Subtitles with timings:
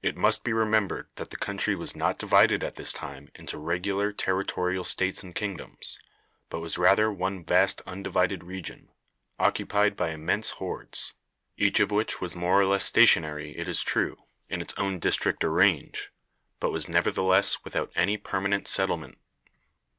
[0.00, 4.10] It must be remembered that the country was not divided at this time into regular
[4.10, 6.00] territorial states and kingdoms,
[6.48, 8.88] but was rather one vast undivided region,
[9.38, 11.12] occupied by immense hordes,
[11.58, 14.16] each of which was more or less stationary, it is true,
[14.48, 16.10] in its own district or range,
[16.58, 19.18] but was nevertheless without any permanent settlement.